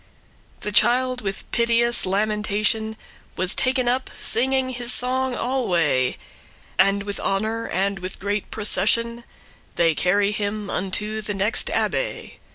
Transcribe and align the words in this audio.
The 0.61 0.71
child, 0.71 1.21
with 1.21 1.43
piteous 1.51 2.07
lamentation, 2.07 2.97
Was 3.35 3.53
taken 3.53 3.87
up, 3.87 4.09
singing 4.11 4.69
his 4.69 4.91
song 4.91 5.35
alway: 5.35 6.17
And 6.79 7.03
with 7.03 7.19
honour 7.19 7.67
and 7.67 8.01
great 8.19 8.49
procession, 8.49 9.23
They 9.75 9.93
crry 9.93 10.31
him 10.33 10.71
unto 10.71 11.21
the 11.21 11.35
next 11.35 11.67
abbay. 11.69 12.37